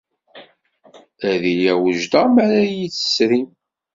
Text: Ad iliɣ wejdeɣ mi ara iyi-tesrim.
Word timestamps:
Ad 1.29 1.41
iliɣ 1.51 1.77
wejdeɣ 1.81 2.25
mi 2.29 2.41
ara 2.43 2.59
iyi-tesrim. 2.65 3.49